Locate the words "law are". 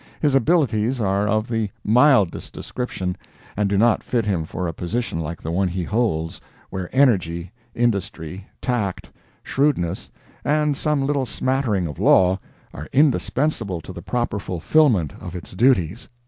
11.99-12.89